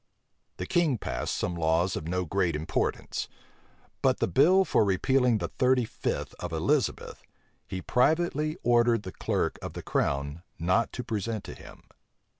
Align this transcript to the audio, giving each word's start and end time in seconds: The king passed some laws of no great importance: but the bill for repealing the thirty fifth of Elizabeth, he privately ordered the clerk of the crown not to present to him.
The 0.57 0.65
king 0.65 0.97
passed 0.97 1.35
some 1.35 1.53
laws 1.53 1.95
of 1.95 2.07
no 2.07 2.25
great 2.25 2.55
importance: 2.55 3.27
but 4.01 4.17
the 4.17 4.27
bill 4.27 4.65
for 4.65 4.83
repealing 4.83 5.37
the 5.37 5.49
thirty 5.49 5.85
fifth 5.85 6.33
of 6.39 6.51
Elizabeth, 6.51 7.21
he 7.67 7.83
privately 7.83 8.57
ordered 8.63 9.03
the 9.03 9.11
clerk 9.11 9.59
of 9.61 9.73
the 9.73 9.83
crown 9.83 10.41
not 10.57 10.91
to 10.93 11.03
present 11.03 11.43
to 11.43 11.53
him. 11.53 11.83